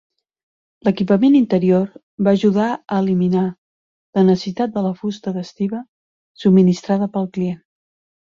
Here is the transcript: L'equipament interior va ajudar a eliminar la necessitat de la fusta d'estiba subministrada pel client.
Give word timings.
L'equipament 0.85 1.33
interior 1.39 1.83
va 2.27 2.33
ajudar 2.37 2.69
a 2.69 2.97
eliminar 3.03 3.43
la 3.49 4.25
necessitat 4.31 4.75
de 4.79 4.83
la 4.87 4.95
fusta 5.03 5.35
d'estiba 5.37 5.83
subministrada 6.47 7.11
pel 7.19 7.31
client. 7.39 7.63